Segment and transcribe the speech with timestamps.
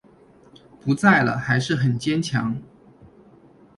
[0.83, 2.59] 不在了还是很坚强